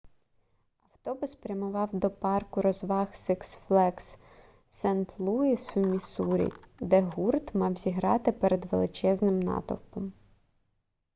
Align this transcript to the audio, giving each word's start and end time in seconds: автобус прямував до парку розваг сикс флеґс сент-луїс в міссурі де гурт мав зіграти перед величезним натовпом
автобус 0.91 1.35
прямував 1.35 1.89
до 1.95 2.11
парку 2.11 2.61
розваг 2.61 3.07
сикс 3.15 3.55
флеґс 3.55 4.17
сент-луїс 4.71 5.75
в 5.75 5.79
міссурі 5.91 6.49
де 6.79 7.01
гурт 7.01 7.55
мав 7.55 7.75
зіграти 7.75 8.31
перед 8.31 8.65
величезним 8.65 9.39
натовпом 9.39 10.13